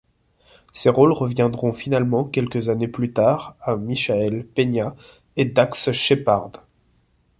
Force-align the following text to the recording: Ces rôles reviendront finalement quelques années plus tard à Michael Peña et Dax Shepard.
Ces 0.73 0.89
rôles 0.89 1.11
reviendront 1.11 1.73
finalement 1.73 2.23
quelques 2.25 2.69
années 2.69 2.87
plus 2.87 3.13
tard 3.13 3.55
à 3.61 3.75
Michael 3.77 4.47
Peña 4.47 4.95
et 5.35 5.45
Dax 5.45 5.91
Shepard. 5.91 6.53